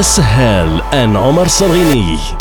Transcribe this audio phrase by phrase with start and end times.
[0.00, 2.39] With Anas Sahel and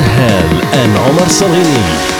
[0.00, 2.19] Sahel and Omar